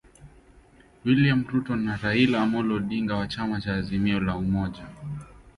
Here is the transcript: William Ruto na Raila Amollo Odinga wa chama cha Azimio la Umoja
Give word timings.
William 1.05 1.41
Ruto 1.51 1.73
na 1.75 1.93
Raila 2.01 2.37
Amollo 2.41 2.75
Odinga 2.75 3.15
wa 3.15 3.27
chama 3.27 3.61
cha 3.61 3.73
Azimio 3.75 4.19
la 4.19 4.35
Umoja 4.37 4.87